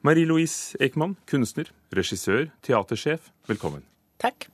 Marie-Louise 0.00 0.78
Ekman, 0.80 1.12
kunstner, 1.28 1.68
regissør, 1.92 2.46
teatersjef, 2.64 3.26
velkommen. 3.50 3.82
Takk. 4.22 4.46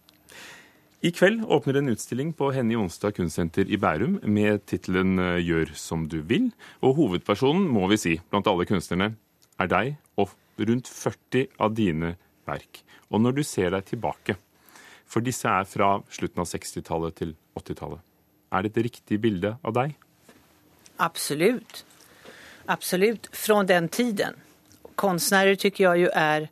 I 1.06 1.12
kveld 1.14 1.44
åpner 1.46 1.76
en 1.78 1.92
utstilling 1.92 2.32
på 2.34 2.48
Henny 2.50 2.74
Onsdag 2.74 3.14
kunstsenter 3.14 3.68
i 3.70 3.76
Bærum 3.78 4.16
med 4.26 4.64
tittelen 4.66 5.20
eh, 5.22 5.36
Gjør 5.46 5.70
som 5.78 6.08
du 6.10 6.16
vil. 6.26 6.48
Og 6.82 6.96
hovedpersonen, 6.98 7.68
må 7.70 7.86
vi 7.92 7.98
si, 8.02 8.14
blant 8.32 8.50
alle 8.50 8.66
kunstnerne, 8.66 9.12
er 9.62 9.70
deg 9.70 9.92
og 10.18 10.32
rundt 10.58 10.90
40 10.90 11.46
av 11.62 11.76
dine 11.78 12.16
verk. 12.48 12.80
Og 13.14 13.22
når 13.22 13.36
du 13.36 13.42
ser 13.46 13.70
deg 13.76 13.86
tilbake, 13.86 14.34
for 15.06 15.22
disse 15.22 15.46
er 15.46 15.68
fra 15.70 15.92
slutten 16.10 16.42
av 16.42 16.50
60-tallet 16.50 17.20
til 17.20 17.36
80-tallet, 17.54 18.02
er 18.50 18.66
det 18.66 18.72
et 18.72 18.82
riktig 18.88 19.20
bilde 19.22 19.54
av 19.62 19.76
deg? 19.78 19.94
Absolut. 20.98 21.84
Absolut. 22.66 23.30
Från 23.30 23.70
den 23.70 23.88
tiden. 23.88 24.42
Konstnärer 24.96 25.54
tycker 25.54 25.84
jag 25.84 25.98
ju 25.98 26.08
är 26.08 26.48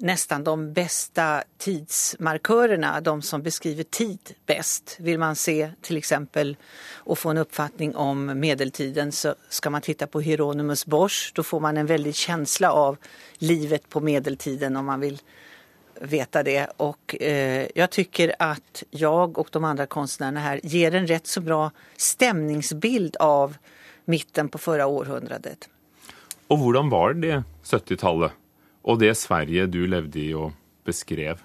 nästan 0.00 0.44
de 0.44 0.72
bästa 0.72 1.42
tidsmarkörerna, 1.58 3.00
de 3.00 3.22
som 3.22 3.42
beskriver 3.42 3.82
tid 3.82 4.34
bäst. 4.46 4.96
Vill 5.00 5.18
man 5.18 5.36
se 5.36 5.70
till 5.80 5.96
exempel 5.96 6.56
och 6.92 7.18
få 7.18 7.30
en 7.30 7.38
uppfattning 7.38 7.96
om 7.96 8.40
medeltiden 8.40 9.12
så 9.12 9.34
ska 9.48 9.70
man 9.70 9.82
titta 9.82 10.06
på 10.06 10.20
Hieronymus 10.20 10.86
Bosch. 10.86 11.32
Då 11.34 11.42
får 11.42 11.60
man 11.60 11.76
en 11.76 11.86
väldig 11.86 12.14
känsla 12.14 12.72
av 12.72 12.96
livet 13.38 13.88
på 13.88 14.00
medeltiden 14.00 14.76
om 14.76 14.86
man 14.86 15.00
vill 15.00 15.18
veta 16.00 16.42
det. 16.42 16.66
Och 16.76 17.22
eh, 17.22 17.66
jag 17.74 17.90
tycker 17.90 18.34
att 18.38 18.82
jag 18.90 19.38
och 19.38 19.48
de 19.52 19.64
andra 19.64 19.86
konstnärerna 19.86 20.40
här 20.40 20.60
ger 20.62 20.94
en 20.94 21.06
rätt 21.06 21.26
så 21.26 21.40
bra 21.40 21.70
stämningsbild 21.96 23.16
av 23.16 23.56
mitten 24.04 24.48
på 24.48 24.58
förra 24.58 24.86
århundradet. 24.86 25.68
Og 26.50 26.58
hvordan 26.58 26.90
var 26.90 27.14
det 27.14 27.42
70-tallet, 27.62 28.34
og 28.82 28.98
det 28.98 29.14
Sverige 29.16 29.68
du 29.70 29.84
levde 29.86 30.18
i 30.18 30.32
og 30.34 30.52
beskrev? 30.84 31.38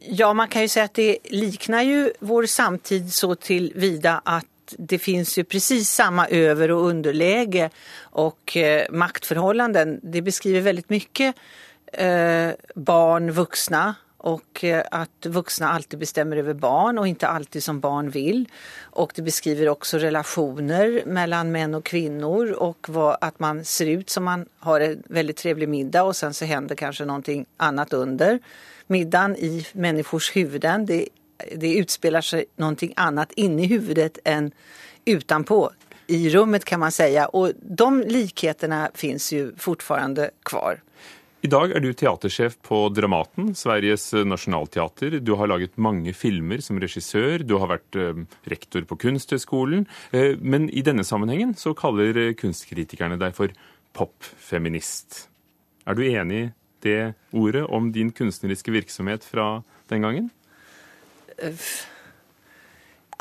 Ja, 0.00 0.32
man 0.32 0.48
kan 0.48 0.62
ju 0.62 0.68
säga 0.68 0.84
att 0.84 0.94
det 0.94 1.18
liknar 1.30 1.82
ju 1.82 2.12
vår 2.20 2.46
samtid 2.46 3.14
så 3.14 3.34
tillvida 3.34 4.20
att 4.24 4.46
det 4.78 4.98
finns 4.98 5.38
ju 5.38 5.44
precis 5.44 5.90
samma 5.90 6.26
över 6.28 6.70
och 6.70 6.86
underläge 6.86 7.70
och 8.00 8.56
eh, 8.56 8.86
maktförhållanden. 8.90 10.00
Det 10.02 10.22
beskriver 10.22 10.60
väldigt 10.60 10.90
mycket 10.90 11.36
eh, 11.92 12.50
barn, 12.74 13.30
vuxna 13.30 13.94
och 14.18 14.64
eh, 14.64 14.84
att 14.90 15.26
vuxna 15.26 15.68
alltid 15.68 15.98
bestämmer 15.98 16.36
över 16.36 16.54
barn 16.54 16.98
och 16.98 17.08
inte 17.08 17.28
alltid 17.28 17.62
som 17.62 17.80
barn 17.80 18.10
vill. 18.10 18.48
Och 18.80 19.12
det 19.14 19.22
beskriver 19.22 19.68
också 19.68 19.98
relationer 19.98 21.02
mellan 21.06 21.52
män 21.52 21.74
och 21.74 21.84
kvinnor 21.84 22.52
och 22.52 22.86
vad, 22.88 23.16
att 23.20 23.38
man 23.38 23.64
ser 23.64 23.86
ut 23.86 24.10
som 24.10 24.24
man 24.24 24.46
har 24.58 24.80
en 24.80 25.02
väldigt 25.06 25.36
trevlig 25.36 25.68
middag 25.68 26.02
och 26.02 26.16
sen 26.16 26.34
så 26.34 26.44
händer 26.44 26.74
kanske 26.74 27.04
någonting 27.04 27.46
annat 27.56 27.92
under 27.92 28.38
middagen 28.86 29.36
i 29.36 29.66
människors 29.72 30.36
huvuden. 30.36 30.86
Det, 30.86 31.08
det 31.56 31.74
utspelar 31.74 32.20
sig 32.20 32.44
någonting 32.56 32.92
annat 32.96 33.32
inne 33.32 33.62
i 33.62 33.66
huvudet 33.66 34.18
än 34.24 34.52
utanpå 35.04 35.72
i 36.10 36.30
rummet 36.30 36.64
kan 36.64 36.80
man 36.80 36.92
säga 36.92 37.26
och 37.26 37.52
de 37.60 38.00
likheterna 38.00 38.90
finns 38.94 39.32
ju 39.32 39.56
fortfarande 39.56 40.30
kvar. 40.42 40.80
I 41.38 41.46
dag 41.46 41.70
er 41.70 41.78
du 41.84 41.92
teatersjef 41.94 42.56
på 42.66 42.80
Dramaten, 42.90 43.52
Sveriges 43.54 44.08
eh, 44.10 44.24
nasjonalteater. 44.26 45.20
Du 45.22 45.36
har 45.38 45.46
laget 45.46 45.76
mange 45.78 46.10
filmer 46.10 46.58
som 46.64 46.80
regissør, 46.82 47.44
du 47.46 47.54
har 47.62 47.70
vært 47.70 47.98
eh, 47.98 48.24
rektor 48.50 48.82
på 48.90 48.98
Kunsthøgskolen. 49.04 49.84
Eh, 50.10 50.34
men 50.42 50.66
i 50.74 50.82
denne 50.82 51.06
sammenhengen 51.06 51.54
så 51.54 51.76
kaller 51.78 52.18
kunstkritikerne 52.38 53.20
deg 53.22 53.36
for 53.38 53.54
popfeminist. 53.94 55.28
Er 55.86 55.94
du 55.94 56.02
enig 56.08 56.42
i 56.42 56.50
det 56.82 56.98
ordet 57.30 57.62
om 57.70 57.92
din 57.94 58.10
kunstneriske 58.10 58.74
virksomhet 58.74 59.22
fra 59.22 59.60
den 59.94 60.02
gangen? 60.02 60.28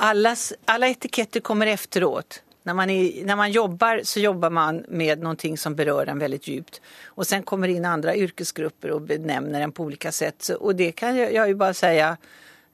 Allas, 0.01 0.49
alla 0.65 0.89
etiketter 0.89 1.45
kommer 1.45 1.69
efteråt. 1.69 2.41
När 2.67 2.73
man, 2.73 2.89
är, 2.89 3.25
när 3.25 3.35
man 3.35 3.51
jobbar 3.51 4.01
så 4.03 4.19
jobbar 4.19 4.49
man 4.49 4.85
med 4.87 5.19
någonting 5.19 5.57
som 5.57 5.75
berör 5.75 6.07
en 6.07 6.19
väldigt 6.19 6.47
djupt. 6.47 6.81
Och 7.05 7.27
sen 7.27 7.43
kommer 7.43 7.67
in 7.67 7.85
andra 7.85 8.15
yrkesgrupper 8.15 8.91
och 8.91 9.01
benämner 9.01 9.61
en 9.61 9.71
på 9.71 9.83
olika 9.83 10.11
sätt. 10.11 10.49
Och 10.49 10.75
det 10.75 10.91
kan 10.91 11.17
jag, 11.17 11.33
jag 11.33 11.47
ju 11.47 11.55
bara 11.55 11.73
säga, 11.73 12.17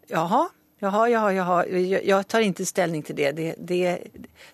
jaha, 0.08 0.50
jaha, 0.80 1.10
jaha, 1.10 1.34
jaha. 1.34 1.66
Jag, 2.04 2.28
tar 2.28 2.40
inte 2.40 2.66
ställning 2.66 3.04
till 3.04 3.16
det. 3.16 3.32
Det, 3.32 3.56
det. 3.58 4.00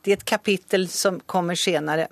det 0.02 0.12
är 0.12 0.18
ett 0.18 0.26
kapitel 0.26 0.88
som 0.88 1.20
kommer 1.20 1.56
senare. 1.56 2.08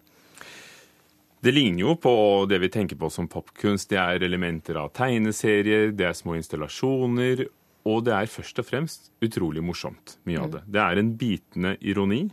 Det 1.40 1.52
ligner 1.52 1.82
jo 1.82 1.96
på 1.96 2.46
det 2.50 2.58
vi 2.58 2.70
tenker 2.70 2.96
på 2.96 3.10
som 3.10 3.28
popkunst. 3.28 3.90
Det 3.90 4.00
er 4.00 4.24
elementer 4.24 4.80
av 4.80 4.90
tegneserier, 4.96 5.92
det 5.92 6.08
er 6.08 6.16
små 6.16 6.40
installasjoner, 6.40 7.46
og 7.84 8.04
det 8.08 8.16
er 8.16 8.32
først 8.32 8.64
og 8.64 8.72
fremst 8.72 9.12
utrolig 9.22 9.64
morsomt, 9.64 10.18
mye 10.24 10.40
av 10.40 10.52
det. 10.56 10.66
Det 10.66 10.82
er 10.82 11.04
en 11.04 11.16
bitende 11.20 11.78
ironi. 11.82 12.30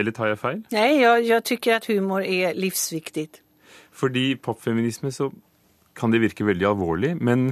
Eller 0.00 0.16
tar 0.16 0.30
jeg 0.32 0.40
feil? 0.40 0.62
Nej, 0.72 1.00
jag, 1.00 1.22
jag 1.28 1.44
tycker 1.44 1.76
att 1.76 1.86
humor 1.86 2.22
är 2.22 2.54
livsviktigt. 2.54 3.42
Fordi 3.92 4.36
popfeminisme 4.36 5.12
så 5.12 5.32
kan 5.94 6.10
det 6.10 6.22
virke 6.22 6.44
veldig 6.44 6.64
alvorlig, 6.64 7.16
men 7.20 7.50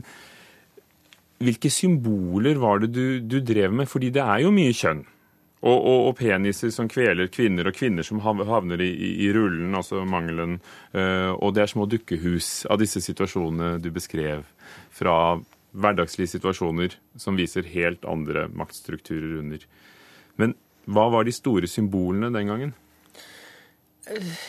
hvilke 1.42 1.70
symboler 1.70 2.58
var 2.58 2.80
det 2.82 2.90
du, 2.94 3.20
du 3.20 3.40
drev 3.44 3.72
med? 3.72 3.88
Fordi 3.90 4.10
det 4.14 4.24
er 4.24 4.42
jo 4.46 4.52
mye 4.54 4.72
kjønn. 4.74 5.04
Og, 5.58 5.74
og, 5.74 6.00
og 6.08 6.12
peniser 6.20 6.70
som 6.70 6.86
kveler 6.90 7.30
kvinner, 7.34 7.66
og 7.66 7.74
kvinner 7.74 8.06
som 8.06 8.22
havner 8.22 8.80
i, 8.80 8.88
i, 8.94 9.10
i 9.26 9.30
rullen, 9.34 9.74
altså 9.74 10.04
mangelen. 10.06 10.60
Eh, 10.94 11.32
og 11.34 11.54
det 11.54 11.64
er 11.64 11.72
små 11.72 11.88
dukkehus 11.90 12.62
av 12.70 12.78
disse 12.78 13.02
situasjonene 13.02 13.80
du 13.82 13.90
beskrev, 13.94 14.46
fra 14.94 15.16
hverdagslige 15.78 16.30
situasjoner 16.36 16.94
som 17.18 17.36
viser 17.38 17.66
helt 17.74 18.06
andre 18.08 18.46
maktstrukturer 18.54 19.40
under. 19.42 19.66
Men 20.38 20.54
hva 20.88 21.08
var 21.08 21.24
de 21.24 21.32
store 21.32 21.68
symbolene 21.68 22.38
den 22.38 22.46
gangen? 22.46 22.72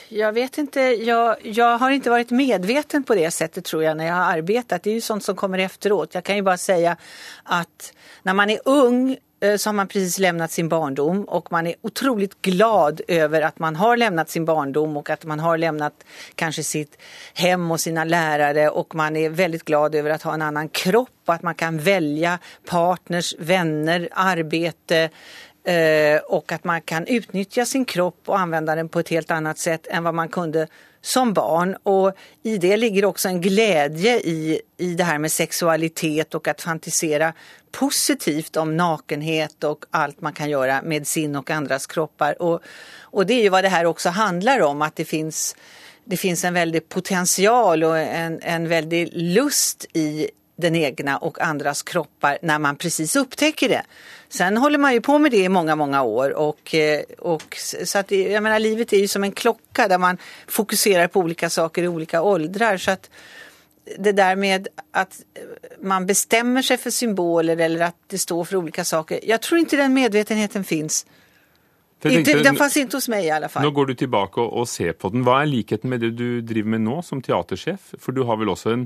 Jag 0.09 0.33
vet 0.33 0.57
inte, 0.57 0.79
jag, 0.81 1.35
jag 1.43 1.77
har 1.77 1.91
inte 1.91 2.09
varit 2.09 2.31
medveten 2.31 3.03
på 3.03 3.15
det 3.15 3.31
sättet 3.31 3.65
tror 3.65 3.83
jag 3.83 3.97
när 3.97 4.05
jag 4.05 4.13
har 4.13 4.37
arbetat. 4.37 4.83
Det 4.83 4.89
är 4.89 4.93
ju 4.93 5.01
sånt 5.01 5.23
som 5.23 5.35
kommer 5.35 5.57
efteråt. 5.57 6.13
Jag 6.13 6.23
kan 6.23 6.35
ju 6.35 6.41
bara 6.41 6.57
säga 6.57 6.97
att 7.43 7.93
när 8.23 8.33
man 8.33 8.49
är 8.49 8.59
ung 8.65 9.17
eh, 9.41 9.55
så 9.55 9.69
har 9.69 9.73
man 9.73 9.87
precis 9.87 10.19
lämnat 10.19 10.51
sin 10.51 10.69
barndom 10.69 11.23
och 11.23 11.51
man 11.51 11.67
är 11.67 11.75
otroligt 11.81 12.41
glad 12.41 13.01
över 13.07 13.41
att 13.41 13.59
man 13.59 13.75
har 13.75 13.97
lämnat 13.97 14.29
sin 14.29 14.45
barndom 14.45 14.97
och 14.97 15.09
att 15.09 15.25
man 15.25 15.39
har 15.39 15.57
lämnat 15.57 15.93
kanske 16.35 16.63
sitt 16.63 16.97
hem 17.33 17.71
och 17.71 17.79
sina 17.79 18.03
lärare 18.03 18.69
och 18.69 18.95
man 18.95 19.15
är 19.15 19.29
väldigt 19.29 19.65
glad 19.65 19.95
över 19.95 20.09
att 20.09 20.21
ha 20.21 20.33
en 20.33 20.41
annan 20.41 20.69
kropp 20.69 21.09
och 21.25 21.33
att 21.33 21.43
man 21.43 21.55
kan 21.55 21.77
välja 21.79 22.39
partners, 22.65 23.35
vänner, 23.39 24.09
arbete, 24.11 25.09
Eh, 25.69 26.21
och 26.21 26.51
att 26.51 26.63
man 26.63 26.81
kan 26.81 27.07
utnyttja 27.07 27.65
sin 27.65 27.85
kropp 27.85 28.21
och 28.25 28.39
använda 28.39 28.75
den 28.75 28.89
på 28.89 28.99
ett 28.99 29.09
helt 29.09 29.31
annat 29.31 29.57
sätt 29.57 29.87
än 29.87 30.03
vad 30.03 30.13
man 30.13 30.29
kunde 30.29 30.67
som 31.01 31.33
barn. 31.33 31.75
Och 31.83 32.13
i 32.43 32.57
det 32.57 32.77
ligger 32.77 33.05
också 33.05 33.27
en 33.27 33.41
glädje 33.41 34.19
i, 34.19 34.61
i 34.77 34.93
det 34.93 35.03
här 35.03 35.17
med 35.17 35.31
sexualitet 35.31 36.35
och 36.35 36.47
att 36.47 36.61
fantisera 36.61 37.33
positivt 37.71 38.57
om 38.57 38.77
nakenhet 38.77 39.63
och 39.63 39.85
allt 39.89 40.21
man 40.21 40.33
kan 40.33 40.49
göra 40.49 40.81
med 40.81 41.07
sin 41.07 41.35
och 41.35 41.51
andras 41.51 41.87
kroppar. 41.87 42.41
Och, 42.41 42.61
och 43.01 43.25
det 43.25 43.33
är 43.33 43.43
ju 43.43 43.49
vad 43.49 43.63
det 43.63 43.69
här 43.69 43.85
också 43.85 44.09
handlar 44.09 44.59
om, 44.59 44.81
att 44.81 44.95
det 44.95 45.05
finns, 45.05 45.55
det 46.05 46.17
finns 46.17 46.43
en 46.43 46.53
väldig 46.53 46.89
potential 46.89 47.83
och 47.83 47.97
en, 47.97 48.39
en 48.41 48.67
väldig 48.67 49.09
lust 49.13 49.85
i 49.93 50.29
den 50.59 50.75
egna 50.75 51.17
och 51.17 51.41
andras 51.41 51.83
kroppar 51.83 52.37
när 52.41 52.59
man 52.59 52.75
precis 52.75 53.15
upptäcker 53.15 53.69
det. 53.69 53.83
Sen 54.29 54.57
håller 54.57 54.77
man 54.77 54.93
ju 54.93 55.01
på 55.01 55.19
med 55.19 55.31
det 55.31 55.43
i 55.43 55.49
många, 55.49 55.75
många 55.75 56.03
år 56.03 56.29
och, 56.29 56.75
eh, 56.75 57.01
och 57.19 57.57
så 57.83 57.99
att 57.99 58.11
jag 58.11 58.43
menar 58.43 58.59
livet 58.59 58.93
är 58.93 58.97
ju 58.97 59.07
som 59.07 59.23
en 59.23 59.31
klocka 59.31 59.87
där 59.87 59.97
man 59.97 60.17
fokuserar 60.47 61.07
på 61.07 61.19
olika 61.19 61.49
saker 61.49 61.83
i 61.83 61.87
olika 61.87 62.21
åldrar 62.21 62.77
så 62.77 62.91
att 62.91 63.09
det 63.97 64.11
där 64.11 64.35
med 64.35 64.67
att 64.91 65.21
man 65.81 66.05
bestämmer 66.05 66.61
sig 66.61 66.77
för 66.77 66.89
symboler 66.89 67.57
eller 67.57 67.85
att 67.85 67.95
det 68.07 68.17
står 68.17 68.43
för 68.43 68.55
olika 68.55 68.83
saker. 68.83 69.19
Jag 69.23 69.41
tror 69.41 69.59
inte 69.59 69.75
den 69.75 69.93
medvetenheten 69.93 70.63
finns. 70.63 71.05
Inte, 72.03 72.23
tenkte, 72.23 72.43
den 72.43 72.55
fanns 72.55 72.77
inte 72.77 72.97
hos 72.97 73.09
mig 73.09 73.25
i 73.25 73.29
alla 73.31 73.49
fall. 73.49 73.63
Nå 73.63 73.71
går 73.71 73.85
du 73.85 73.95
tilbake 73.95 74.39
og, 74.39 74.53
og 74.61 74.67
ser 74.71 74.93
på 74.95 75.09
den. 75.11 75.25
Hva 75.27 75.41
er 75.43 75.49
likheten 75.51 75.91
med 75.91 75.99
det 75.99 76.13
du 76.15 76.39
driver 76.41 76.77
med 76.77 76.85
nå 76.85 77.01
som 77.03 77.19
teatersjef? 77.21 77.91
For 77.99 78.15
du 78.15 78.23
har 78.23 78.39
vel 78.39 78.51
også 78.53 78.71
en 78.71 78.85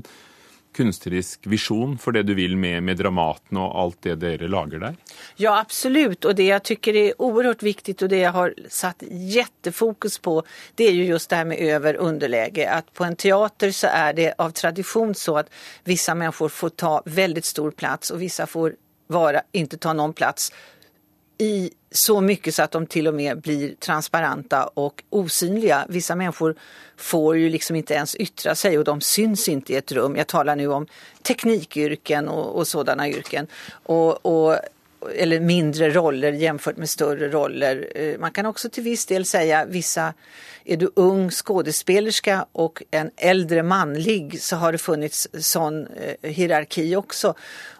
kunstnerisk 0.74 1.46
vision 1.46 1.98
för 1.98 2.12
det 2.12 2.22
du 2.22 2.34
vill 2.34 2.56
med, 2.56 2.82
med 2.82 2.96
Dramaten 2.96 3.56
och 3.56 3.80
allt 3.80 4.02
det 4.02 4.14
dere 4.14 4.48
lager 4.48 4.78
där? 4.78 4.96
Ja, 5.36 5.60
absolut. 5.60 6.24
Och 6.24 6.34
det 6.34 6.46
jag 6.46 6.62
tycker 6.62 6.96
är 6.96 7.22
oerhört 7.22 7.62
viktigt 7.62 8.02
och 8.02 8.08
det 8.08 8.18
jag 8.18 8.32
har 8.32 8.54
satt 8.68 9.02
jättefokus 9.10 10.18
på 10.18 10.42
det 10.74 10.84
är 10.84 10.92
ju 10.92 11.04
just 11.04 11.30
det 11.30 11.36
här 11.36 11.44
med 11.44 11.58
över 11.58 11.94
underläge. 11.94 12.70
Att 12.70 12.92
på 12.92 13.04
en 13.04 13.16
teater 13.16 13.70
så 13.70 13.86
är 13.86 14.12
det 14.12 14.34
av 14.38 14.50
tradition 14.50 15.14
så 15.14 15.38
att 15.38 15.50
vissa 15.84 16.14
människor 16.14 16.48
får 16.48 16.68
ta 16.68 17.02
väldigt 17.04 17.44
stor 17.44 17.70
plats 17.70 18.10
och 18.10 18.22
vissa 18.22 18.46
får 18.46 18.74
vara, 19.06 19.42
inte 19.52 19.76
ta 19.76 19.92
någon 19.92 20.12
plats 20.12 20.52
i 21.38 21.70
så 21.90 22.20
mycket 22.20 22.54
så 22.54 22.62
att 22.62 22.70
de 22.70 22.86
till 22.86 23.08
och 23.08 23.14
med 23.14 23.40
blir 23.40 23.74
transparenta 23.74 24.64
och 24.64 25.02
osynliga. 25.10 25.86
Vissa 25.88 26.14
människor 26.16 26.54
får 26.96 27.36
ju 27.36 27.48
liksom 27.48 27.76
inte 27.76 27.94
ens 27.94 28.16
yttra 28.16 28.54
sig 28.54 28.78
och 28.78 28.84
de 28.84 29.00
syns 29.00 29.48
inte 29.48 29.72
i 29.72 29.76
ett 29.76 29.92
rum. 29.92 30.16
Jag 30.16 30.26
talar 30.26 30.56
nu 30.56 30.68
om 30.68 30.86
teknikyrken 31.22 32.28
och, 32.28 32.56
och 32.56 32.68
sådana 32.68 33.08
yrken. 33.08 33.46
Och, 33.82 34.26
och, 34.26 34.58
eller 35.14 35.40
mindre 35.40 35.90
roller 35.90 36.32
jämfört 36.32 36.76
med 36.76 36.90
större 36.90 37.28
roller. 37.28 37.92
Eh, 37.94 38.18
man 38.18 38.30
kan 38.30 38.46
också 38.46 38.68
till 38.68 38.82
viss 38.82 39.06
del 39.06 39.24
säga 39.24 39.64
vissa 39.64 40.14
är 40.64 40.76
du 40.76 40.90
ung 40.96 41.30
skådespelerska 41.30 42.46
och 42.52 42.82
en 42.90 43.10
äldre 43.16 43.62
manlig 43.62 44.42
så 44.42 44.56
har 44.56 44.72
det 44.72 44.78
funnits 44.78 45.28
sån 45.38 45.86
eh, 45.86 46.30
hierarki 46.30 46.96
också. 46.96 47.34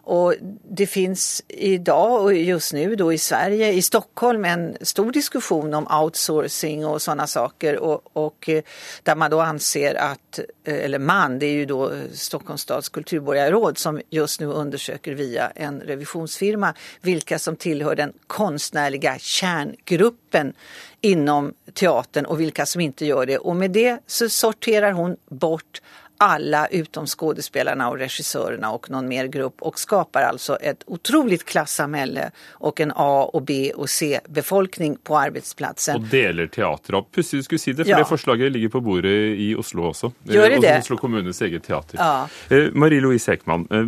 Och 0.07 0.35
det 0.71 0.87
finns 0.87 1.43
idag 1.49 2.23
och 2.23 2.35
just 2.35 2.73
nu 2.73 2.97
då 2.97 3.13
i 3.13 3.19
Sverige, 3.19 3.73
i 3.73 3.83
Stockholm, 3.83 4.45
en 4.45 4.77
stor 4.81 5.13
diskussion 5.13 5.75
om 5.75 6.03
outsourcing 6.03 6.87
och 6.87 7.03
sådana 7.03 7.27
saker 7.27 7.79
och, 7.79 8.17
och 8.17 8.49
eh, 8.49 8.63
där 9.03 9.15
man 9.15 9.31
då 9.31 9.41
anser 9.41 9.95
att, 9.95 10.39
eh, 10.65 10.85
eller 10.85 10.99
man, 10.99 11.39
det 11.39 11.47
är 11.47 11.53
ju 11.53 11.67
då 11.67 11.91
eh, 11.91 11.99
Stockholms 12.13 12.61
stads 12.61 12.89
kulturborgarråd 12.89 13.79
som 13.79 14.01
just 14.11 14.41
nu 14.41 14.47
undersöker 14.47 15.13
via 15.13 15.53
en 15.55 15.81
revisionsfirma 15.81 16.75
vilka 17.01 17.39
som 17.39 17.57
tillhör 17.57 17.97
den 17.97 18.13
konstnärliga 18.27 19.19
kärngruppen 19.19 20.53
inom 21.01 21.55
teatern 21.75 22.25
och 22.25 22.41
vilka 22.41 22.67
som 22.67 22.81
inte 22.81 23.07
gör 23.07 23.27
det. 23.27 23.39
Och 23.39 23.57
med 23.57 23.71
det 23.71 23.99
så 24.07 24.29
sorterar 24.29 24.93
hon 24.93 25.17
bort 25.31 25.81
alla 26.25 26.67
utom 26.67 27.07
skådespelarna 27.07 27.89
och 27.89 27.99
regissörerna 27.99 28.71
och 28.71 28.91
någon 28.91 29.09
mer 29.09 29.27
grupp 29.27 29.63
och 29.63 29.79
skapar 29.79 30.23
alltså 30.23 30.57
ett 30.57 30.83
otroligt 30.87 31.45
klassamhälle 31.45 32.31
och 32.51 32.81
en 32.81 32.93
A 32.97 33.31
och 33.33 33.43
B 33.43 33.73
och 33.77 33.91
C 33.91 34.21
befolkning 34.29 34.97
på 35.03 35.19
arbetsplatsen. 35.19 35.97
Och 35.97 36.03
delar 36.03 36.47
teater 36.47 36.95
upp. 36.95 37.15
Pussigt 37.15 37.45
skulle 37.45 37.59
säga 37.59 37.77
det, 37.77 37.85
för 37.85 37.91
ja. 37.91 37.99
det 37.99 38.05
förslaget 38.05 38.53
ligger 38.53 38.69
på 38.69 38.81
bordet 38.81 39.39
i 39.39 39.55
Oslo 39.55 39.89
också. 39.89 40.13
Gör 40.23 40.51
det 40.51 40.61
det? 40.61 40.79
Oslo 40.79 40.97
kommunes 40.97 41.43
eget 41.43 41.65
teater. 41.65 41.99
Ja. 41.99 42.29
Eh, 42.49 42.57
Marie-Louise 42.73 43.33
Ekman, 43.33 43.69
eh, 43.71 43.87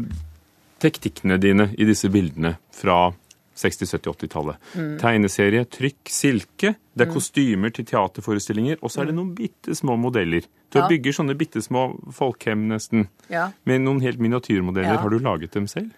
teknikkene 0.79 1.37
dine 1.37 1.71
i 1.79 1.85
disse 1.85 2.09
bildene 2.09 2.57
fra 2.75 3.13
60-, 3.57 3.85
70-, 3.85 4.13
80-tallet. 4.13 4.57
Mm. 4.75 4.99
Tegneserie, 4.99 5.65
trykk, 5.65 6.09
silke. 6.11 6.75
Det 6.97 7.05
er 7.05 7.11
mm. 7.11 7.15
kostymer 7.15 7.73
til 7.77 7.85
teaterforestillinger. 7.85 8.79
Og 8.81 8.91
så 8.91 9.03
er 9.03 9.11
det 9.11 9.13
mm. 9.13 9.19
noen 9.21 9.35
bitte 9.37 9.75
små 9.77 9.99
modeller. 10.01 10.47
Du 10.73 10.79
ja. 10.81 10.87
bygger 10.89 11.13
sånne 11.13 11.35
bitte 11.37 11.61
små 11.63 11.91
folkhem 12.17 12.63
nesten. 12.71 13.05
Ja. 13.29 13.51
Med 13.69 13.85
noen 13.85 14.01
helt 14.01 14.23
miniatyrmodeller. 14.23 14.97
Ja. 14.97 15.03
Har 15.03 15.13
du 15.13 15.19
laget 15.21 15.53
dem 15.53 15.69
selv? 15.69 15.91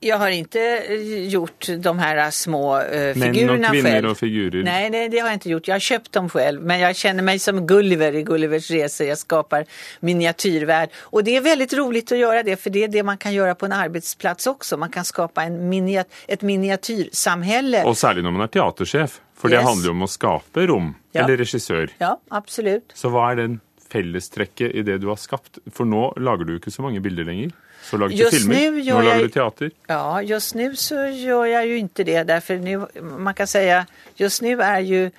Jag 0.00 0.18
har 0.18 0.30
inte 0.30 0.60
eh, 0.60 1.28
gjort 1.28 1.68
de 1.78 1.98
här 1.98 2.30
små 2.30 2.76
uh, 2.76 3.14
figurerna 3.14 3.68
själv. 3.68 3.82
Män 3.82 4.04
och 4.04 4.10
och 4.10 4.18
figurer? 4.18 4.62
Nej, 4.62 4.90
det, 4.90 5.08
det, 5.08 5.18
har 5.18 5.28
jag 5.28 5.34
inte 5.34 5.50
gjort. 5.50 5.68
Jag 5.68 5.74
har 5.74 5.80
köpt 5.80 6.12
dem 6.12 6.28
själv. 6.28 6.62
Men 6.62 6.80
jag 6.80 6.96
känner 6.96 7.22
mig 7.22 7.38
som 7.38 7.66
Gulliver 7.66 8.14
i 8.14 8.22
Gullivers 8.22 8.70
resor. 8.70 9.06
Jag 9.06 9.18
skapar 9.18 9.64
miniatyrvärld. 10.00 10.90
Och 10.96 11.24
det 11.24 11.36
är 11.36 11.40
väldigt 11.40 11.72
roligt 11.72 12.12
att 12.12 12.18
göra 12.18 12.42
det. 12.42 12.56
För 12.56 12.70
det 12.70 12.84
är 12.84 12.88
det 12.88 13.02
man 13.02 13.18
kan 13.18 13.34
göra 13.34 13.54
på 13.54 13.66
en 13.66 13.72
arbetsplats 13.72 14.46
också. 14.46 14.76
Man 14.76 14.90
kan 14.90 15.04
skapa 15.04 15.42
en 15.42 15.68
miniat 15.68 16.06
ett 16.28 16.42
miniatyrsamhälle. 16.42 17.84
Och 17.84 17.98
särskilt 17.98 18.24
när 18.24 18.30
man 18.30 18.40
är 18.40 18.46
teaterchef. 18.46 19.20
För 19.36 19.48
yes. 19.48 19.58
det 19.58 19.64
handlar 19.64 19.84
ju 19.84 19.90
om 19.90 20.02
att 20.02 20.10
skapa 20.10 20.60
rum. 20.60 20.94
Ja. 21.12 21.24
Eller 21.24 21.36
regissör. 21.36 21.90
Ja, 21.98 22.20
absolut. 22.28 22.92
Så 22.94 23.08
vad 23.08 23.32
är 23.32 23.36
den 23.36 23.60
fellestrekket 23.88 24.74
i 24.74 24.82
det 24.82 24.98
du 24.98 25.06
har 25.06 25.16
skapat? 25.16 25.58
För 25.72 25.84
nu 25.84 26.22
lagar 26.24 26.44
du 26.44 26.54
inte 26.54 26.70
så 26.70 26.82
många 26.82 27.00
bilder 27.00 27.24
längre. 27.24 27.50
Så 27.82 27.96
lagar 27.96 28.16
du 28.16 28.30
filmer, 28.30 28.54
nu, 28.54 28.70
nu 28.70 28.92
lagar 28.92 29.18
du 29.18 29.28
teater. 29.28 29.70
Ja, 29.86 30.22
just 30.22 30.54
nu 30.54 30.76
så 30.76 30.94
gör 31.06 31.46
jag 31.46 31.66
ju 31.66 31.78
inte 31.78 32.04
det 32.04 32.22
därför 32.22 32.56
nu, 32.56 32.86
man 33.00 33.34
kan 33.34 33.46
säga, 33.46 33.86
just 34.14 34.42
nu 34.42 34.62
är 34.62 34.80
ju 34.80 35.10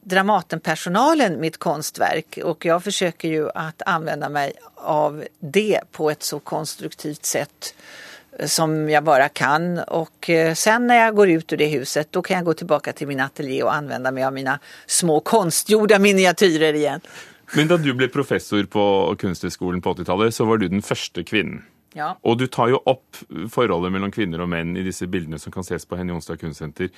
Dramatenpersonalen 0.00 1.40
mitt 1.40 1.58
konstverk 1.58 2.38
och 2.44 2.64
jag 2.64 2.84
försöker 2.84 3.28
ju 3.28 3.50
att 3.54 3.82
använda 3.86 4.28
mig 4.28 4.52
av 4.74 5.24
det 5.38 5.80
på 5.92 6.10
ett 6.10 6.22
så 6.22 6.38
konstruktivt 6.38 7.24
sätt 7.24 7.74
som 8.44 8.90
jag 8.90 9.04
bara 9.04 9.28
kan 9.28 9.78
och 9.78 10.30
eh, 10.30 10.54
sen 10.54 10.86
när 10.86 10.96
jag 10.96 11.14
går 11.16 11.30
ut 11.30 11.52
ur 11.52 11.56
det 11.56 11.66
huset 11.66 12.08
då 12.10 12.22
kan 12.22 12.36
jag 12.36 12.44
gå 12.44 12.54
tillbaka 12.54 12.92
till 12.92 13.06
min 13.06 13.20
ateljé 13.20 13.62
och 13.62 13.74
använda 13.74 14.10
mig 14.10 14.24
av 14.24 14.32
mina 14.32 14.58
små 14.86 15.20
konstgjorda 15.20 15.98
miniatyrer 15.98 16.74
igen. 16.74 17.00
Men 17.56 17.66
när 17.66 17.78
du 17.78 17.94
blev 17.94 18.08
professor 18.08 18.64
på 18.64 19.14
Kunsthögskolan 19.18 19.82
på 19.82 19.94
80-talet 19.94 20.34
så 20.34 20.44
var 20.44 20.56
du 20.56 20.68
den 20.68 20.82
första 20.82 21.22
kvinnan. 21.22 21.62
Ja. 21.92 22.18
Och 22.20 22.36
du 22.36 22.46
tar 22.46 22.68
ju 22.68 22.74
upp 22.74 23.16
förhållandet 23.50 23.92
mellan 23.92 24.10
kvinnor 24.10 24.40
och 24.40 24.48
män 24.48 24.76
i 24.76 24.82
dessa 24.82 25.06
bilderna 25.06 25.38
som 25.38 25.52
kan 25.52 25.60
ses 25.60 25.86
på 25.86 25.96
Henny 25.96 26.12
Onsdag 26.12 26.36
Kunstcenter. 26.36 26.88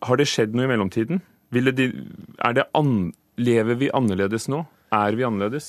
Har 0.00 0.16
det 0.16 0.26
skett 0.26 0.54
något 0.54 0.64
i 0.64 0.66
mellantiden? 0.66 1.20
De, 1.48 1.92
är 2.38 2.52
det 2.52 2.64
an, 2.72 3.12
lever 3.36 3.74
vi 3.74 3.90
annorlunda 3.90 4.38
nu? 4.48 4.64
Är 4.90 5.12
vi 5.12 5.24
annorlunda? 5.24 5.60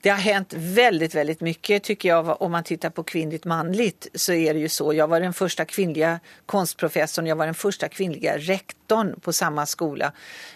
Det 0.00 0.08
har 0.08 0.18
hänt 0.18 0.52
väldigt, 0.56 1.14
väldigt 1.14 1.40
mycket 1.40 1.82
tycker 1.82 2.08
jag. 2.08 2.42
Om 2.42 2.52
man 2.52 2.64
tittar 2.64 2.90
på 2.90 3.02
kvinnligt 3.02 3.44
manligt 3.44 4.06
så 4.14 4.32
är 4.32 4.54
det 4.54 4.60
ju 4.60 4.68
så. 4.68 4.94
Jag 4.94 5.08
var 5.08 5.20
den 5.20 5.32
första 5.32 5.64
kvinnliga 5.64 6.20
konstprofessorn, 6.46 7.26
jag 7.26 7.36
var 7.36 7.46
den 7.46 7.54
första 7.54 7.88
kvinnliga 7.88 8.38
rektorn 8.38 9.20
på 9.20 9.32
samma 9.32 9.66
skola. 9.66 10.12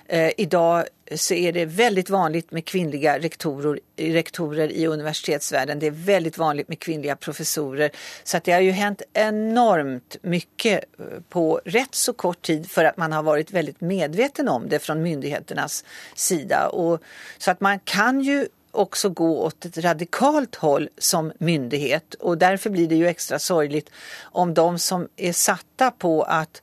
Eh, 0.07 0.31
idag 0.37 0.85
så 1.15 1.35
är 1.35 1.53
det 1.53 1.65
väldigt 1.65 2.11
vanligt 2.11 2.51
med 2.51 2.65
kvinnliga 2.65 3.19
rektorer, 3.19 3.81
rektorer 3.97 4.73
i 4.73 4.87
universitetsvärlden. 4.87 5.79
Det 5.79 5.87
är 5.87 5.91
väldigt 5.91 6.39
vanligt 6.39 6.69
med 6.69 6.79
kvinnliga 6.79 7.17
professorer. 7.17 7.91
Så 8.25 8.37
att 8.37 8.45
det 8.45 8.53
har 8.53 8.61
ju 8.61 8.71
hänt 8.71 9.03
enormt 9.13 10.17
mycket 10.23 10.85
eh, 10.99 11.05
på 11.29 11.61
rätt 11.65 11.95
så 11.95 12.13
kort 12.13 12.43
tid 12.43 12.71
för 12.71 12.85
att 12.85 12.97
man 12.97 13.13
har 13.13 13.23
varit 13.23 13.53
väldigt 13.53 13.81
medveten 13.81 14.49
om 14.49 14.69
det 14.69 14.79
från 14.79 15.03
myndigheternas 15.03 15.85
sida. 16.15 16.69
Och, 16.69 17.03
så 17.39 17.51
att 17.51 17.61
man 17.61 17.79
kan 17.79 18.21
ju 18.21 18.47
också 18.71 19.11
gå 19.11 19.43
åt 19.43 19.65
ett 19.65 19.79
radikalt 19.79 20.55
håll 20.55 20.89
som 20.99 21.33
myndighet 21.39 22.15
och 22.15 22.39
därför 22.39 22.71
blir 22.71 22.89
det 22.89 22.95
ju 22.95 23.07
extra 23.07 23.39
sorgligt 23.39 23.91
om 24.23 24.55
de 24.55 24.79
som 24.79 25.09
är 25.17 25.33
satta 25.33 25.91
på 25.91 26.23
att 26.23 26.63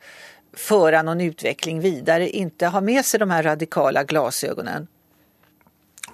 föra 0.54 1.02
någon 1.02 1.22
utveckling 1.22 1.80
vidare 1.80 2.30
inte 2.30 2.68
har 2.68 2.82
med 2.82 3.06
sig 3.06 3.20
de 3.20 3.32
här 3.32 3.44
radikala 3.44 4.04
glasögonen. 4.04 4.88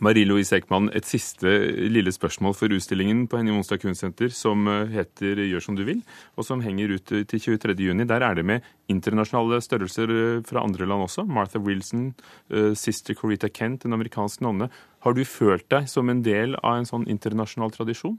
Marie-Louise 0.01 0.57
Ekman, 0.57 0.87
et 0.97 1.05
siste 1.05 1.49
lille 1.91 2.11
spørsmål 2.11 2.55
for 2.57 2.73
utstillingen 2.73 3.27
på 3.29 3.37
Henny 3.37 3.53
Onsdag 3.53 3.83
Kunstsenter 3.83 4.31
som 4.33 4.65
eh, 4.67 4.89
heter 4.89 5.43
Gjør 5.45 5.61
som 5.67 5.77
du 5.77 5.83
vil, 5.85 6.01
og 6.33 6.47
som 6.47 6.63
henger 6.65 6.95
ut 6.95 7.13
eh, 7.13 7.21
til 7.29 7.43
23. 7.43 7.75
juni. 7.77 8.07
Der 8.09 8.25
er 8.25 8.33
det 8.33 8.45
med 8.47 8.65
internasjonale 8.89 9.61
størrelser 9.61 10.15
eh, 10.15 10.41
fra 10.49 10.65
andre 10.65 10.89
land 10.89 11.05
også. 11.05 11.27
Martha 11.29 11.61
Wilson, 11.61 12.11
sister 12.77 13.13
Corita 13.13 13.47
Kent, 13.53 13.85
en 13.85 13.93
amerikansk 13.93 14.41
nonne. 14.41 14.69
Har 15.05 15.13
du 15.13 15.23
følt 15.27 15.69
deg 15.71 15.85
som 15.91 16.09
en 16.09 16.23
del 16.25 16.57
av 16.63 16.79
en 16.79 16.89
sånn 16.89 17.07
internasjonal 17.11 17.73
tradisjon? 17.75 18.17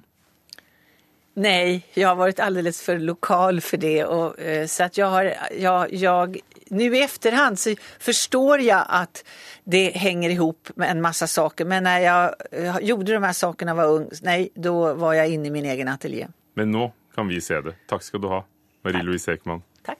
Nej, 1.34 1.86
jag 1.94 2.08
har 2.08 2.16
varit 2.16 2.40
alldeles 2.40 2.82
för 2.82 2.98
lokal 2.98 3.60
för 3.60 3.76
det. 3.76 4.04
Och, 4.04 4.40
eh, 4.40 4.66
så 4.66 4.84
att 4.84 4.98
jag 4.98 5.06
har, 5.06 5.34
jag, 5.58 5.92
jag, 5.92 6.38
nu 6.66 6.96
i 6.96 7.02
efterhand 7.02 7.58
så 7.58 7.74
förstår 7.98 8.60
jag 8.60 8.84
att 8.88 9.24
det 9.64 9.90
hänger 9.90 10.30
ihop 10.30 10.70
med 10.74 10.90
en 10.90 11.00
massa 11.00 11.26
saker. 11.26 11.64
Men 11.64 11.84
när 11.84 12.00
jag 12.00 12.34
eh, 12.50 12.78
gjorde 12.78 13.12
de 13.12 13.22
här 13.22 13.32
sakerna 13.32 13.74
var 13.74 13.86
ung, 13.86 14.08
nej, 14.22 14.48
då 14.54 14.94
var 14.94 15.14
jag 15.14 15.28
inne 15.28 15.48
i 15.48 15.50
min 15.50 15.64
egen 15.64 15.88
ateljé. 15.88 16.28
Men 16.54 16.70
nu 16.70 16.90
kan 17.14 17.28
vi 17.28 17.40
se 17.40 17.60
det. 17.60 17.74
Tack 17.86 18.02
ska 18.02 18.18
du 18.18 18.28
ha, 18.28 18.44
Marie-Louise 18.82 19.32
Ekman. 19.32 19.62
Tack. 19.82 19.98